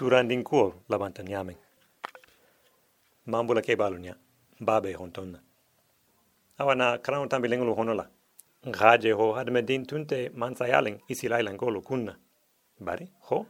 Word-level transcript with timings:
turandin 0.00 0.42
kuo 0.44 0.74
labanta 0.88 1.22
nyamen 1.22 1.56
mambula 3.26 3.60
ke 3.60 3.76
balunya 3.76 4.14
babe 4.60 4.92
hontonna 4.96 5.38
awana 6.58 6.98
crown 6.98 7.28
tambi 7.28 7.48
lengulu 7.48 7.74
honola. 7.74 8.08
Ngaje 8.68 9.12
ho 9.12 9.32
hadme 9.32 9.62
din 9.62 9.86
tunte 9.86 10.30
mansayalen 10.34 11.00
isilailan 11.08 11.56
golu 11.56 11.82
kunna. 11.82 12.16
Bari 12.80 13.12
ho 13.20 13.46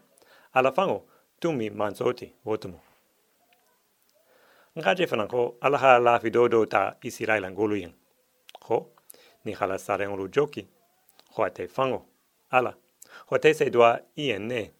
ala 0.55 0.73
fango 0.73 1.07
tumi 1.41 1.71
mansoti 1.71 2.35
wotumo 2.45 2.81
ngaje 4.79 5.07
fana 5.07 5.27
ko 5.27 5.57
ala 5.61 5.79
ha 5.79 5.99
la 5.99 6.19
fidodo 6.19 6.67
ta 6.67 6.97
isilailan 7.03 7.55
golu 7.55 7.77
yin 7.77 7.93
ho 8.67 8.91
ni 9.45 9.53
hala 9.53 9.79
saren 9.79 10.11
ulu 10.11 10.29
joki. 10.29 10.67
Ho 11.35 11.45
ate 11.45 11.69
fango 11.69 12.07
ala. 12.51 12.75
Ho 13.27 13.39
te 13.39 13.55
se 13.55 13.71
doa 13.71 14.01
ien 14.17 14.47
ne 14.49 14.80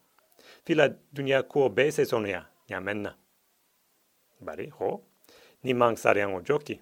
fila 0.71 0.87
dunia 1.13 1.43
kuo 1.43 1.69
bese 1.69 2.05
sonia 2.05 2.47
nyamenna 2.69 3.15
bari 4.39 4.69
ho. 4.69 5.03
Ni 5.63 5.73
mang 5.73 5.97
saren 5.97 6.31
ulu 6.33 6.43
joki. 6.43 6.79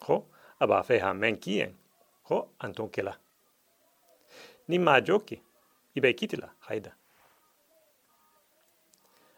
Ho 0.00 0.26
aba 0.58 0.82
fe 0.82 0.98
ha 0.98 1.14
men 1.14 1.36
kien. 1.36 1.74
Ho 2.24 2.48
anton 2.58 2.88
kela. 2.88 3.14
Ni 4.68 4.78
ma 4.78 5.00
joki. 5.00 5.40
Ibe 5.94 6.12
kitila 6.12 6.50
haida. 6.60 6.90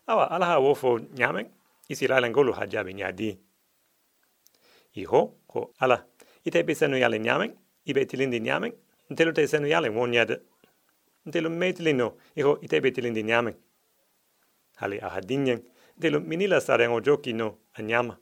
Awa 0.06 0.30
ala 0.30 0.46
ha 0.46 0.58
wofo 0.58 0.98
nyamen 0.98 1.46
isi 1.88 2.08
la 2.08 2.28
golu 2.30 2.52
ha 2.52 2.66
jabi 2.66 2.94
nyadi 2.94 3.38
i 4.94 5.04
ho 5.04 5.36
ala. 5.80 6.06
Ite 6.44 6.62
be 6.64 6.74
senu 6.74 6.96
yale 6.96 7.18
nyamen 7.18 7.52
ibe 7.84 8.06
tilindi 8.06 8.40
nyamen 8.40 8.72
ntelo 9.10 9.32
te 9.32 9.46
senu 9.46 9.68
yale 9.68 9.88
won 9.88 10.10
nyade 10.10 10.40
ntelo 11.26 11.50
metlino 11.50 12.16
i 12.36 12.42
ho 12.42 12.58
ite 12.62 12.80
be 12.80 12.90
tilindi 12.90 13.22
nyamen 13.22 13.54
hali 14.80 14.98
a 15.00 15.08
hadinyen 15.08 15.60
ntelo 15.96 16.20
minila 16.20 16.60
sare 16.60 16.88
ngo 16.88 17.00
joki 17.00 17.32
no 17.32 17.58
anyama 17.74 18.16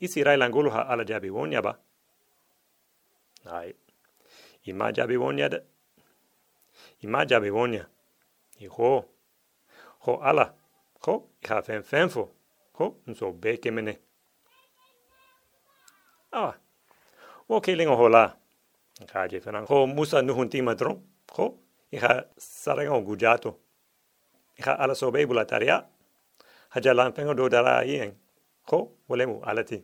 isi 0.00 0.24
rai 0.24 0.36
langulu 0.36 0.70
ha 0.70 0.88
ala 0.88 1.04
jabi 1.04 1.30
won 1.30 1.52
yaba 1.52 1.78
ai 3.50 3.74
ima 4.64 4.92
jabi 4.92 5.16
won 5.16 5.38
yade 5.38 5.58
ima 7.00 7.26
jabi 7.26 7.50
won 7.50 7.74
ya 7.74 7.84
i 8.60 8.66
ho 8.66 9.04
ala 10.22 10.54
ho 11.06 11.14
ha 11.48 11.62
fen 11.62 11.82
fenfo 11.82 12.30
ho 12.78 12.86
nso 13.06 13.32
beke 13.32 13.70
mene. 13.70 13.98
Ah 16.32 16.54
wo 17.48 17.60
ke 17.60 17.76
lingo 17.76 17.96
hola. 17.96 18.36
Ka 19.06 19.28
je 19.28 19.40
fena 19.40 19.60
ho 19.68 19.86
musa 19.86 20.22
nu 20.22 20.32
hunti 20.34 20.62
madro 20.62 21.02
ho 21.36 21.46
i 21.92 21.96
ha 21.96 22.24
sarengo 22.38 23.00
gujato 23.00 23.50
ha 24.64 24.72
ala 24.78 24.94
so 24.94 25.10
bebula 25.10 25.44
taria. 25.44 25.86
Ha 26.70 26.80
jalan 26.80 27.12
fengo 27.12 27.34
do 27.34 27.48
dara 27.48 27.84
yen 27.84 28.14
ho 28.70 28.92
wolemu 29.08 29.40
alati 29.44 29.82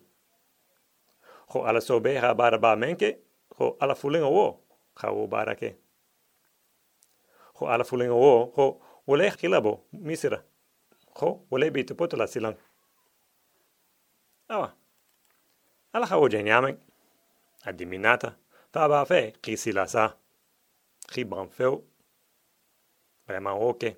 ho 1.53 1.65
ala 1.65 1.81
so 1.81 2.01
be 2.01 2.17
ha 2.17 2.35
bara 2.35 2.59
ba 2.59 2.77
menke. 2.77 3.19
Ho 3.59 3.77
ala 3.81 3.95
fulingo 3.95 4.31
wo 4.33 4.47
ha 4.97 5.13
wo 5.13 5.27
barake 5.27 5.77
ho 7.55 7.67
ala 7.67 7.85
fulingo 7.85 8.17
wo 8.17 8.53
ho 8.57 8.81
wole 9.07 9.31
khilabo 9.31 9.81
misira. 9.93 10.43
Ho 11.21 11.47
wole 11.51 11.71
bi 11.71 11.85
to 11.85 11.95
potla 11.95 12.27
silang. 12.27 12.57
Awa. 14.49 14.73
Ala 15.93 16.07
ha 16.07 16.17
woje 16.19 16.43
nyame 16.43 16.77
adiminata 17.65 18.35
fa 18.73 18.89
ba 18.89 19.05
fe 19.05 19.33
kisila 19.43 19.87
sa. 19.87 20.17
Khibran 21.13 21.49
feu 21.51 21.85
vraiment 23.27 23.61
oke 23.61 23.97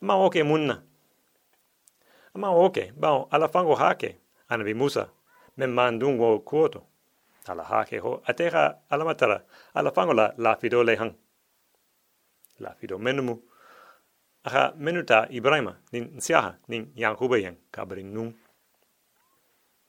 ma 0.00 0.14
oke 0.14 0.42
munna 0.42 0.82
ma 2.34 2.50
oke 2.50 2.92
ba 2.96 3.26
ala 3.30 3.48
fango 3.48 3.74
hake 3.74 4.16
ana 4.48 4.64
bi 4.64 4.74
musa. 4.74 5.10
Men 5.56 5.70
mandungo 5.74 6.38
kuoto. 6.38 6.86
Ala 7.46 7.64
hake 7.64 7.98
ho 7.98 8.22
ateha 8.26 8.78
ala 8.90 9.04
matara 9.04 9.42
ala 9.74 9.90
fango 9.90 10.12
la 10.14 10.32
la 10.38 10.56
fidole 10.56 10.96
hang 10.96 11.14
la 12.60 12.74
fido 12.74 12.98
menumu. 12.98 13.42
Aha 14.44 14.72
menuta 14.76 15.26
ibrahima 15.30 15.76
nin 15.92 16.20
siaha 16.20 16.56
nin 16.68 16.92
yankuba 16.96 17.38
yang 17.38 17.56
kabrin 17.70 18.14
nun 18.14 18.34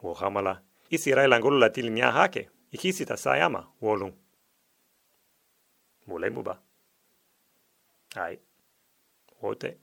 wo 0.01 0.13
hamala 0.13 0.61
isi 0.89 1.11
langolo 1.13 1.57
la 1.59 1.69
til 1.69 1.89
nya 1.91 2.11
hake 2.11 2.49
ikisita 2.71 3.17
sayama 3.17 3.67
wolun 3.81 4.11
mule 6.07 6.29
muba 6.29 6.59
ai 8.15 8.39
wote 9.41 9.77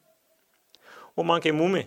o 1.18 1.22
manke 1.28 1.50
mume 1.60 1.82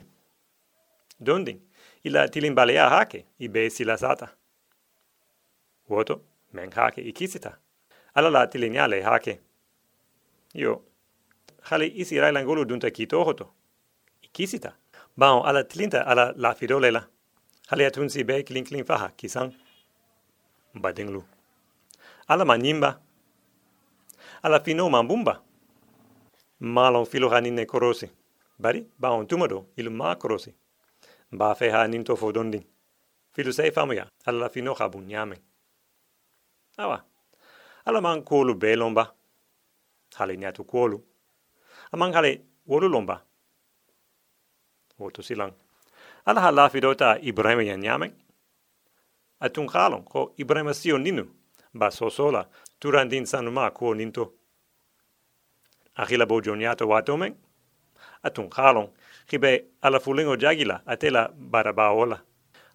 dondin 1.25 1.59
ila 2.03 2.27
tilin 2.33 2.55
balea 2.55 2.89
hake 2.89 3.19
ibe 3.45 3.69
sila 3.69 3.97
sata 3.97 4.27
woto 5.89 6.15
men 6.53 6.71
hake 6.71 7.01
ikisita 7.01 7.51
ala 8.15 8.29
la 8.29 8.47
tilin 8.47 8.75
yale 8.79 9.01
hake 9.09 9.33
yo 10.63 10.73
hali 11.61 11.87
isi 12.01 12.19
rai 12.19 12.31
langolo 12.31 12.65
dunta 12.65 12.89
kito 12.91 13.23
hoto. 13.23 13.53
Ikisita. 14.21 14.73
Bao 15.17 15.43
ala 15.43 15.63
tlinta 15.63 16.07
ala 16.07 16.33
la 16.35 16.53
fidole 16.53 16.91
la. 16.91 17.07
Hali 17.67 17.85
atunsi 17.85 18.23
be 18.23 18.43
klin 18.43 18.65
klin 18.65 18.83
faha 18.85 19.09
kisang. 19.17 19.53
Badinglu. 20.73 21.23
Ala 22.27 22.45
manimba. 22.45 22.99
Ala 24.43 24.59
fino 24.59 24.89
mambumba. 24.89 25.41
Malon 26.59 27.05
filo 27.05 27.29
hanine 27.29 27.65
korosi. 27.65 28.09
Bari, 28.61 28.85
bao 28.99 29.23
tumado 29.25 29.65
ilu 29.77 29.91
ma 29.91 30.15
korosi. 30.15 30.51
Ba 31.31 31.55
fe 31.55 31.71
ha 31.71 31.87
ninto 31.87 32.15
fodondin. 32.15 32.63
Filu 33.33 33.53
sei 33.53 33.71
famuya 33.71 34.05
ya 34.25 34.31
la 34.31 34.49
fino 34.49 34.73
habun 34.73 35.05
nyame. 35.05 35.37
Awa. 36.77 37.03
Ala 37.85 38.01
man 38.01 38.23
kolu 38.23 38.55
belomba. 38.55 39.13
Hali 40.15 40.37
nyatu 40.37 40.63
kolu 40.63 41.01
amang 41.91 42.13
hale 42.13 42.41
wolu 42.67 42.87
lomba 42.89 43.21
wotu 44.99 45.23
silang 45.23 45.53
ala 46.25 46.41
hala 46.41 46.69
fidota 46.69 47.19
ibrahim 47.19 47.61
ya 47.61 47.75
yamen 47.77 48.11
atun 49.39 49.67
khalon 49.67 50.03
ko 50.03 50.33
ibrahim 50.37 50.73
sio 50.73 50.97
ninu 50.97 51.27
ba 51.73 51.91
so 51.91 52.09
sola 52.09 52.47
turandin 52.79 53.25
sanuma 53.25 53.71
ko 53.71 53.93
ninto 53.93 54.33
akhila 55.95 56.25
bo 56.25 56.41
joniato 56.41 56.87
atun 58.23 58.49
halon 58.51 58.87
hibe 59.27 59.65
ala 59.81 59.99
fulengo 59.99 60.35
jagila 60.35 60.81
atela 60.85 61.31
barabaola. 61.33 62.21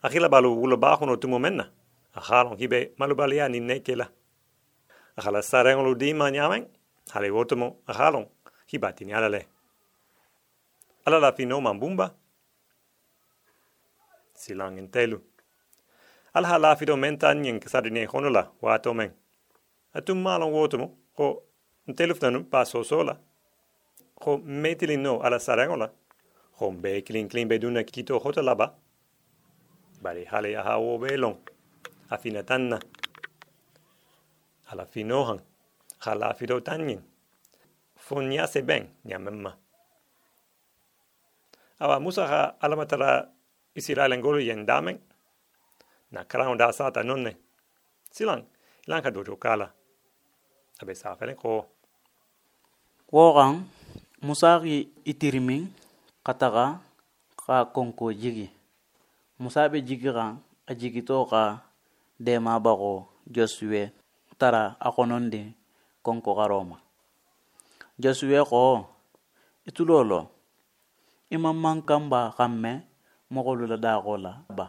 Ahila 0.02 0.28
balu 0.28 0.62
ulo 0.62 0.76
bahono 0.76 1.16
tu 1.16 1.28
momenna 1.28 1.70
ahalon 2.14 2.56
hibe 2.58 2.92
malubalia 2.98 3.48
ni 3.48 3.60
nekela. 3.60 4.08
Ahala 5.16 5.42
sarengolu 5.42 5.94
di 5.94 6.14
manyamen 6.14 6.66
hale 7.12 7.30
wotomo 7.30 7.76
ahalon 7.86 8.26
hibatini 8.66 9.12
alale. 9.12 9.46
Ala 11.06 11.20
la 11.20 11.32
fino 11.32 11.60
mambumba. 11.60 12.14
Silang 14.34 14.78
entelu. 14.78 15.22
Alha 16.34 16.58
la 16.58 16.76
fido 16.76 16.96
mentanyen 16.96 17.60
kesadine 17.60 18.06
honola 18.06 18.50
watomen 18.62 19.10
atum 19.94 20.22
malon 20.22 20.52
wotomo 20.52 20.98
ho 21.16 21.42
ntelufnanu 21.88 22.44
paso 22.44 22.84
sola. 22.84 23.16
Ko 24.20 24.38
metilin 24.38 25.02
no 25.02 25.20
ala 25.20 25.38
sarangola. 25.38 25.90
Ko 26.58 26.70
be 26.70 27.02
klin 27.02 27.28
klin 27.28 27.48
beduna 27.48 27.84
kito 27.84 28.18
hota 28.18 28.42
laba. 28.42 28.74
Bari 30.02 30.24
hale 30.24 30.56
aha 30.56 30.78
wo 30.78 30.98
belon. 30.98 31.36
Afina 32.10 32.42
tanna. 32.42 32.78
Ala 34.72 34.84
finohan. 34.86 35.40
Hala 35.98 36.34
fido 36.34 36.60
tanyen 36.60 37.02
fonya 38.06 38.46
se 38.46 38.62
ben 38.62 38.86
nyamemma 39.04 39.50
awa 41.82 41.98
musa 42.00 42.26
ha 42.30 42.40
alamatara 42.62 43.26
isirailen 43.74 44.20
ngolu 44.22 44.40
yen 44.40 44.62
damen 44.66 44.98
na 46.14 46.22
crown 46.24 46.56
da 46.58 46.70
sata 46.72 47.02
musaaki 54.26 54.90
itirimin 55.06 55.70
ka 56.26 56.34
taga 56.34 56.82
ka 57.38 57.62
konko 57.70 58.10
jigi. 58.10 58.50
Musa 59.38 59.70
be 59.70 59.78
jigi 59.78 60.10
kan 60.10 60.42
a 60.66 60.72
jigito 60.74 61.22
ka 61.30 61.62
demabago 62.18 63.06
josuwe 63.34 63.94
tara 64.40 64.74
a 64.80 64.88
konondi 64.90 65.54
konko 66.02 66.34
garoma 66.34 66.76
josuwe 68.02 68.42
ko 68.50 68.62
itulolo 69.68 70.20
i 71.30 71.38
imamman 71.38 71.78
kanba 71.88 72.34
kanme 72.36 72.72
mogolu 73.30 73.64
la 73.70 73.76
dago 73.78 74.14
la 74.18 74.32
ba. 74.50 74.66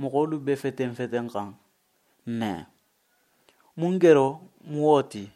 Mogolu 0.00 0.42
be 0.42 0.58
feten 0.62 0.90
feten 0.98 1.30
kan 1.30 1.54
ne 2.26 2.66
mun 3.78 3.94
gero 4.02 4.42
muwoti 4.66 5.30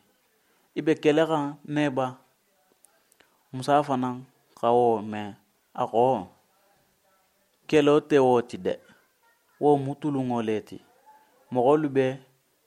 i 0.75 0.81
be 0.83 0.93
kele 1.03 1.23
kan 1.31 1.55
ne 1.75 1.87
musa 3.53 3.75
fana 3.87 4.09
ka 4.61 4.69
wo 4.77 4.87
mɛ 5.13 5.23
a 5.75 5.85
kɔ 5.93 6.05
kelo 7.69 7.95
te 8.09 8.17
wo 8.27 8.35
ti 8.49 8.57
dɛ 8.67 8.75
wo 9.63 9.71
mutuluŋo 9.85 10.39
le 10.49 10.57
ti. 10.69 10.79
Mɔgɔlu 11.53 11.89
be 11.97 12.07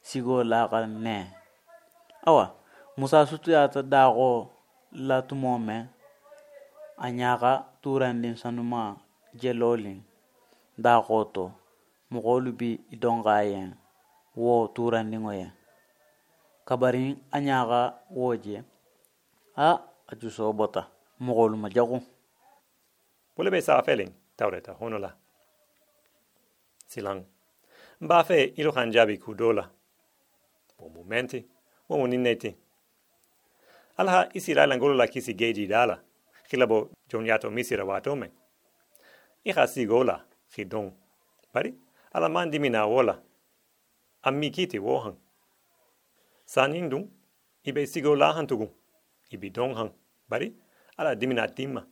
sigo 0.07 0.35
ka 0.71 0.79
nɛ 1.05 1.15
awa 2.27 2.45
musa 2.97 3.19
sutuyata 3.29 3.79
dago 3.93 4.29
la 5.07 5.17
tumo 5.27 5.51
mɛ 5.67 5.77
a 6.97 7.07
ɲaga 7.17 7.51
turandin 7.81 8.35
sanuma 8.41 8.81
jelolin 9.41 9.99
dago 10.83 11.17
to 11.33 11.43
mɔgɔlu 12.11 12.49
bi 12.59 12.69
idonga 12.93 13.35
yen 13.51 13.69
wo 14.41 14.53
turandinŋo 14.75 15.31
yɛn 15.41 15.51
kabarin 16.67 17.11
a 17.31 17.37
ɲaga 17.47 17.81
wo 18.17 18.27
je 18.43 18.55
a 19.55 19.88
a 20.11 20.15
juso 20.15 20.53
bota 20.53 20.89
mɔgɔlu 21.21 21.57
ma 21.57 21.69
jagu 21.69 22.01
wole 23.35 23.51
be 23.51 23.61
sa 23.61 23.81
felin 23.81 24.11
tawreta 24.35 24.73
hono 24.73 24.97
la. 24.97 25.13
Silang. 26.87 27.25
Mba 28.01 28.23
fe 28.23 28.53
ilo 28.57 28.71
kan 28.71 28.91
jabi 28.91 29.19
ku 29.19 29.35
dola. 29.35 29.69
Mo 30.79 30.89
momenti 30.89 31.45
mo 31.87 31.97
mo 31.97 32.07
nineti 32.07 32.55
alha 33.97 34.29
isi 34.33 34.53
la 34.53 34.65
langolo 34.65 34.95
la 34.95 35.07
kisi 35.07 35.33
geji 35.35 35.67
dala. 35.67 36.01
Kilabo 36.49 36.89
jonyato 37.09 37.51
misira 37.51 37.85
wato 37.85 38.15
me. 38.15 38.31
Iha 39.45 39.67
si 39.67 39.85
gola 39.85 40.25
khidon 40.51 40.91
bari 41.53 41.73
ala 42.13 42.29
mandi 42.29 42.59
mina 42.59 42.87
wola 42.87 43.21
ammi 44.23 44.49
kiti 44.51 44.79
wohan 44.79 45.15
sanin 46.45 46.89
dun 46.89 47.09
ibe 47.63 47.85
sigo 47.85 48.15
la 48.15 48.33
han 48.33 48.47
ibi 49.31 49.49
don 49.49 49.75
han 49.75 49.91
bari? 50.29 50.53
Ala 50.97 51.15
dimina 51.15 51.47
timma. 51.47 51.85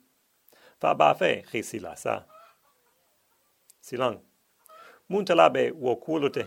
Fa 0.80 0.94
ba 0.94 1.16
fe 1.16 1.44
khisila 1.50 1.96
sa? 1.98 2.26
Silang 3.82 4.20
muntalabe 5.10 5.72
wo 5.72 5.96
kulute 5.96 6.46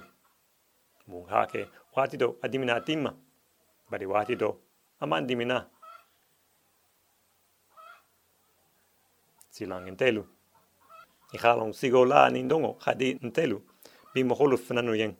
mun 1.07 1.27
hake 1.29 1.69
watido 1.97 2.37
adimina 2.43 2.81
timma. 2.81 3.15
Bari 3.91 4.07
watido 4.07 4.61
aman 5.01 5.27
dimina 5.27 5.67
silang 9.51 9.89
entelu 9.89 10.25
ihalon 11.33 11.73
sigola 11.73 12.31
nindongo 12.31 12.75
khadi 12.79 13.19
entelu 13.23 13.63
bimo 14.15 14.35
holuf 14.35 14.71
nanu 14.71 14.95
yen. 14.95 15.17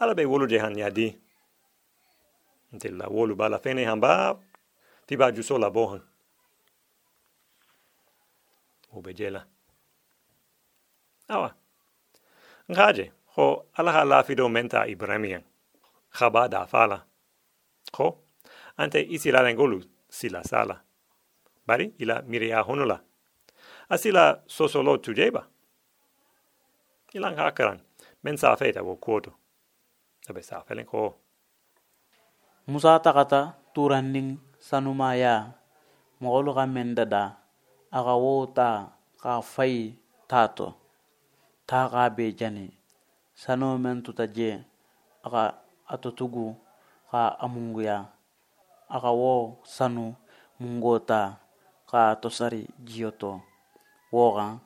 Ala 0.00 0.14
be 0.14 0.24
wolu 0.24 0.46
jehan 0.46 0.78
yadi 0.78 1.18
ntilla 2.72 3.08
wolu 3.08 3.34
bala 3.36 3.58
fene 3.58 3.84
hamba 3.84 4.38
Tiba 5.08 5.32
juso 5.32 5.56
labohan. 5.58 6.02
Ubejela. 8.92 9.46
Awa. 11.28 11.54
Ngaje, 12.70 13.12
ho 13.36 13.66
alaha 13.72 14.04
lafido 14.04 14.48
menta 14.48 14.84
ibramian. 14.86 15.42
Khaba 16.12 16.48
da 16.48 16.66
fala. 16.66 17.04
Ho, 17.96 18.18
ante 18.76 19.00
isi 19.00 19.32
la 19.32 19.42
lengolu, 19.42 19.80
sila 20.08 20.44
sala. 20.44 20.76
Bari, 21.66 21.94
ila 21.98 22.22
miria 22.22 22.62
honula. 22.62 23.00
Asila 23.88 24.42
sosolo 24.46 24.96
tujeba. 24.98 25.48
Ilan 27.14 27.38
akaran. 27.38 27.80
men 28.22 28.36
safeta 28.36 28.82
wo 28.82 28.96
kuoto. 28.96 29.32
Abe 30.28 30.42
safelen 30.42 30.86
ho. 30.92 31.14
Musa 32.66 32.98
takata 33.00 33.54
turanning 33.74 34.38
sanuma 34.68 35.08
ya 35.16 35.34
mɔgɔlu 36.20 36.50
ka 36.58 36.64
men 36.74 36.88
dada 36.98 37.22
a 37.88 37.98
ka 38.06 38.14
wo 38.22 38.32
ta 38.56 38.68
ka 39.22 39.32
fai 39.52 39.96
tato 40.30 40.66
ta 41.68 41.88
ka 41.92 42.02
be 42.16 42.24
jani 42.38 42.66
sanu 43.42 43.68
men 43.82 43.96
tuta 44.04 44.24
je 44.36 44.50
a 45.24 45.28
ka 45.34 45.44
atotugu 45.92 46.46
ka 47.10 47.22
amunguya 47.44 47.96
a 48.94 48.96
ka 49.04 49.10
wo 49.20 49.56
sanu 49.76 50.04
mungo 50.60 50.94
ta 51.10 51.20
ka 51.90 52.12
tosari 52.20 52.62
jiyoto 52.88 53.40
wo 54.12 54.24
kan 54.36 54.60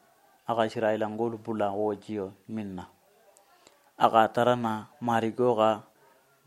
a 0.49 0.53
ka 0.57 0.63
sirailangolu 0.73 1.39
bula 1.39 1.71
wo 1.71 1.95
jiyo 1.95 2.35
minna. 2.51 2.91
A 3.95 4.07
ka 4.11 4.27
tara 4.35 4.59
na 4.59 4.91
marigo 4.99 5.55
ka 5.55 5.87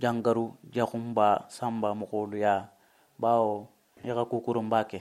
jangaru 0.02 0.46
jakunba 0.74 1.48
samba 1.48 1.96
mɔgɔlu 1.96 2.36
ya 2.44 2.75
bao 3.20 3.68
ega 4.04 4.26
kukurun 4.26 4.70
bake 4.70 5.00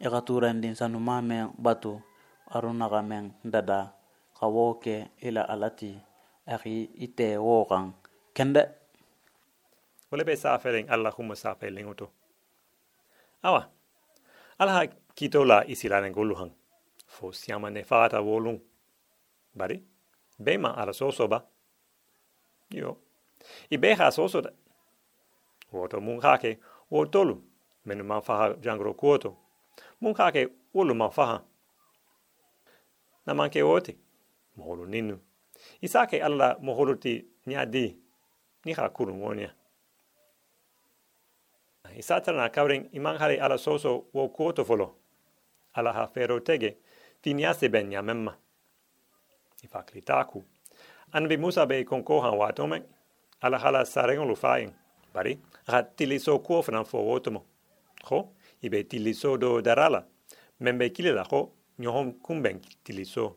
ixa 0.00 0.20
turandin 0.26 0.74
sanuman 0.74 1.24
men 1.24 1.44
batu 1.58 2.00
arunaxa 2.54 3.02
men 3.02 3.24
dada 3.44 3.92
xa 4.38 4.46
ke 4.82 4.94
ila 5.26 5.42
alati 5.48 5.92
axi 6.46 6.90
ite 7.04 7.38
wo 7.38 7.66
kende. 8.36 8.62
Wole 10.10 10.24
be 10.24 10.36
safeleng 10.36 10.86
allahumma 10.88 11.34
safeleng 11.34 11.88
utu. 11.88 12.06
Awa 13.42 13.62
alha 14.58 14.86
kitola 15.14 15.64
isilanen 15.66 16.12
gulluhan 16.12 16.50
fo 17.06 17.32
siama 17.32 17.70
ne 17.70 17.82
fata 17.84 18.20
bari 19.54 19.82
bema 20.38 20.76
ala 20.76 20.92
sosoba 20.92 21.44
yo 22.70 22.96
ibeha 23.70 24.10
sosoda 24.10 24.50
woto 25.72 26.00
mun 26.00 26.20
hake 26.20 26.58
wo 26.90 27.06
tolu 27.06 27.42
menu 27.84 28.04
man 28.04 28.22
faha 28.22 28.54
jangro 28.54 28.94
kuoto 28.94 29.36
mun 30.00 30.14
hake 30.14 30.48
wolu 30.74 30.94
man 30.94 31.10
faha. 31.10 31.42
Na 33.26 33.34
man 33.34 33.50
ke 33.50 33.62
wote 33.62 33.96
moholu 34.56 34.86
ninu. 34.86 35.18
I 35.82 35.88
sake 35.88 36.22
alla 36.22 36.56
moholu 36.60 36.94
ti 36.96 37.24
nyadi 37.46 37.96
ni 38.64 38.72
ha 38.72 38.88
kurun 38.88 39.20
wonia 39.22 39.50
i 41.96 42.02
satana 42.02 42.38
na 42.38 42.48
kawren 42.48 42.88
i 42.92 42.98
man 42.98 43.18
hare 43.18 43.40
ala 43.40 43.58
soso 43.58 44.04
wo 44.12 44.28
kuoto 44.28 44.64
folo. 44.64 44.94
Ala 45.74 45.92
ha 45.92 46.06
fero 46.06 46.40
tege 46.40 46.76
ti 47.22 47.34
niase 47.34 47.68
ben 47.68 47.92
ya 47.92 48.02
memma. 48.02 48.36
I 49.64 49.68
fakli 49.68 50.02
taku 50.02 50.44
anbi 51.12 51.36
musa 51.36 51.66
be 51.66 51.84
konkohan 51.84 52.36
watome 52.36 52.82
ala 53.42 53.58
hala 53.58 53.84
sarengo 53.84 54.24
lu 54.24 54.36
fain 54.36 54.72
bari 55.16 55.38
ha 55.66 55.82
tiliso 55.82 56.38
kuo 56.38 56.62
fran 56.62 56.84
fo 56.84 56.98
wotomo. 57.08 57.40
Ho 58.08 58.18
i 58.62 58.68
be 58.68 58.84
tiliso 58.84 59.38
do 59.38 59.62
darala. 59.62 60.04
Membe 60.60 60.90
kile 60.92 61.12
la 61.12 61.24
ho 61.30 61.40
nyohom 61.78 62.12
kumben 62.24 62.60
tiliso 62.84 63.36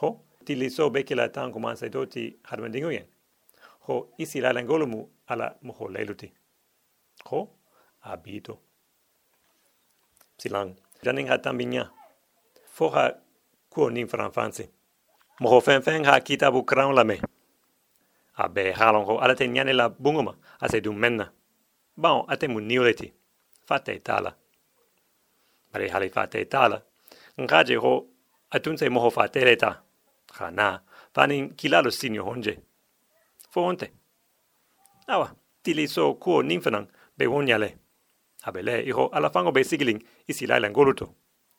ho 0.00 0.08
tiliso 0.44 0.90
be 0.90 1.02
kila 1.02 1.28
tan 1.28 1.52
komanse 1.52 1.90
doti 1.90 2.36
hadmandingo 2.48 2.90
yen. 2.92 3.06
Ho 3.86 4.08
isi 4.18 4.40
la 4.40 4.52
langolumu 4.52 5.08
ala 5.28 5.56
moho 5.62 5.88
leiluti. 5.88 6.32
Ho 7.30 7.48
habito 8.06 8.58
silang 10.38 10.74
janing 11.02 11.28
hatan 11.28 11.58
binya 11.58 11.90
fo 12.64 12.88
ha 12.88 13.10
kuo 13.70 13.90
nin 13.90 14.08
fran 14.08 14.32
fansi. 14.32 14.68
Moho 15.40 15.60
fen 15.60 15.82
fen 15.82 16.04
ha 16.04 16.20
kitabu 16.20 16.62
kraun 16.64 16.94
la 16.94 17.04
me 17.04 17.20
a 18.36 18.48
be 18.48 18.72
halongo 18.72 19.18
ala 19.20 19.34
te 19.34 19.48
nyane 19.48 19.72
la 19.72 19.88
bungoma 19.88 20.34
a 20.60 20.68
se 20.68 20.80
dum 20.80 20.96
menna 20.96 21.32
bon 21.96 22.24
ate 22.28 22.48
mun 22.48 22.66
nioleti 22.68 23.12
fate 23.66 24.02
tala. 24.02 24.34
Mare 25.72 25.88
hale 25.88 26.08
fate 26.08 26.44
tala. 26.48 26.82
Ngaje 27.40 27.76
ho 27.76 28.06
atun 28.50 28.76
se 28.76 28.88
moho 28.88 29.10
fate 29.10 29.44
leta 29.44 29.82
Hana, 30.38 30.82
fanin 31.14 31.54
kilalo 31.54 31.90
sinyo 31.90 32.24
honje 32.24 32.58
fonte. 33.50 33.90
Awa 35.08 35.30
tili 35.62 35.88
so 35.88 36.14
kuo 36.14 36.42
ninfanan 36.42 36.86
be 37.16 37.26
wonyale 37.26 37.76
abele 38.42 38.82
iho 38.82 39.06
ala 39.06 39.30
fango 39.30 39.52
be 39.52 39.64
sigiling 39.64 40.02
isi 40.28 40.46
la 40.46 40.60
langoluto 40.60 41.14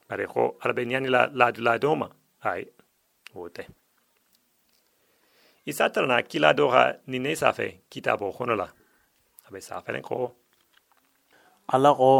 Mare 0.09 0.25
ho 0.25 0.57
ala 0.61 0.73
be 0.73 0.85
nyane 0.85 1.09
la 1.09 1.51
la 1.57 1.77
doma. 1.77 2.09
Ai 2.43 2.65
wote 3.33 3.67
isatarana 5.69 6.23
kila 6.29 6.49
doxa 6.57 6.83
nine 7.11 7.35
safe 7.35 7.67
kitabo 7.91 8.25
xono 8.35 8.55
la 8.61 8.67
abe 9.45 9.59
safenen 9.67 10.01
ko. 10.07 10.17
Ala 11.73 11.91
xo 11.99 12.11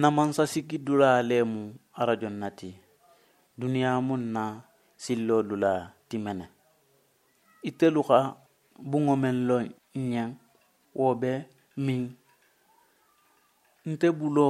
namansa 0.00 0.44
sigi 0.52 0.76
duralemu 0.86 1.60
arajon 2.00 2.36
nati 2.42 2.70
duniyamun 3.58 4.22
na 4.34 4.44
sillo 5.02 5.36
dula 5.48 5.72
timene. 6.08 6.46
Itelu 7.68 8.00
xa 8.08 8.18
bungomen 8.90 9.36
lo 9.48 9.56
ɲen 9.94 10.30
wo 10.98 11.08
be 11.20 11.32
min 11.84 12.02
nte 13.90 14.08
bulo 14.18 14.48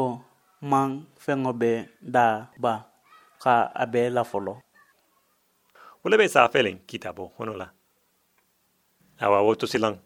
man 0.70 0.88
fɛŋo 1.22 1.50
bɛ 1.60 1.70
da 2.14 2.24
ba 2.62 2.72
ka 3.42 3.54
a 3.74 3.84
bɛɛ 3.92 4.08
la 4.16 4.22
fɔlɔ 4.30 4.54
ولبي 6.04 6.28
سافلين 6.28 6.78
كتابو 6.88 7.30
هنولا 7.40 7.70
أو 9.22 9.38
أوتو 9.38 9.66
سيلان 9.66 9.98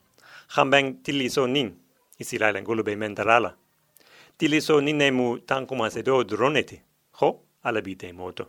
خامبين 0.48 1.02
تليسو 1.02 1.46
نين 1.46 1.78
إسيلالا 2.20 2.60
غلوبي 2.60 2.96
مندرالا 2.96 3.56
تليسو 4.38 4.80
نين 4.80 4.98
نيمو 4.98 5.36
تانكو 5.36 5.74
ماسدو 5.74 6.22
درونتي 6.22 6.82
خو 7.12 7.38
على 7.64 7.80
بيتي 7.80 8.12
موتو 8.12 8.44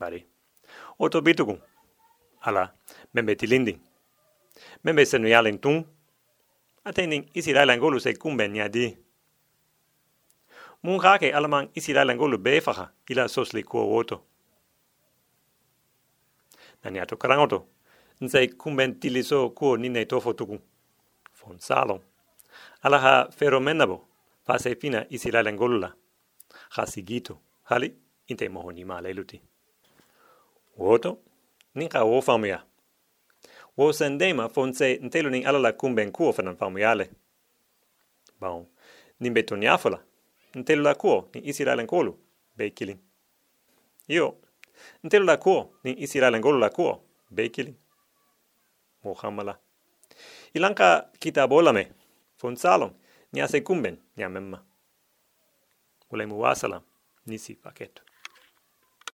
باري 0.00 0.26
أوتو 1.00 1.20
بيتوكو 1.20 1.56
على 2.42 2.72
ممبي 3.14 3.34
تليندين 3.34 3.80
ممبي 4.84 5.04
سنويالين 5.04 5.60
تون 5.60 5.84
أتينين 6.86 7.26
إسيلالا 7.38 7.74
غلو 7.74 7.98
سيكومبين 7.98 8.56
يادي 8.56 8.96
mun 10.84 10.98
raake 11.00 11.32
alaman 11.32 11.68
isila 11.74 12.04
langolu 12.04 12.38
befaha 12.38 12.90
ila 13.10 13.28
sosli 13.28 13.62
kuo 13.62 13.86
woto 13.90 14.16
nani 16.84 16.98
ato 16.98 17.16
karangoto 17.16 17.66
Nsai 18.22 18.48
kumben 18.48 19.00
tiliso 19.00 19.50
kuo 19.50 19.76
nina 19.76 20.04
tofo 20.04 20.32
tuku. 20.32 20.58
Fon 21.32 21.58
salo. 21.58 22.00
Ala 22.82 22.98
ha 22.98 23.28
fero 23.30 23.60
menabo. 23.60 24.08
fa 24.46 24.58
se 24.58 24.74
fina 24.74 25.06
isi 25.10 25.30
la 25.30 25.42
lengolula 25.42 25.94
ha 26.70 26.86
sigito 26.86 27.38
hali 27.62 27.94
inte 28.26 28.48
moho 28.48 28.72
ni 28.72 28.84
maa 28.84 29.00
leiluti. 29.00 29.40
woto. 30.78 31.18
Nin 31.74 31.88
ka 31.88 32.04
wo 32.04 32.20
famuya. 32.20 32.62
Wo 33.76 33.92
sendema 33.92 34.48
fon 34.48 34.72
se 34.72 34.98
ntelo 35.02 35.30
nin 35.30 35.46
ala 35.46 35.58
la 35.58 35.72
kumben 35.72 36.12
kuo 36.12 36.32
fanan 36.32 36.56
famuyale 36.56 37.10
bon 38.40 38.66
nin 39.20 39.66
afola. 39.68 39.98
ntelo 40.54 40.82
la 40.82 40.94
kuo 40.94 41.28
ni 41.34 41.40
isi 41.48 41.64
la 41.64 41.76
lengolu 41.76 42.18
be 42.56 42.72
yo 44.08 44.36
ntelo 45.04 45.24
la 45.24 45.36
kuo 45.36 45.74
ni 45.84 45.92
isira 46.02 46.30
ngolo 46.38 46.58
la 46.58 46.70
kuo 46.70 47.02
bekili. 47.30 47.74
Mohamala 49.04 49.58
ilanka 50.54 51.10
kitabolame 51.18 51.92
fonsalom 52.36 52.90
ni 53.32 53.40
asekumben 53.40 53.96
ni 54.16 54.22
amemma 54.24 54.64
ulaimu 56.10 56.40
wasalam 56.40 56.82
nisi 57.26 57.54
paketo 57.54 58.02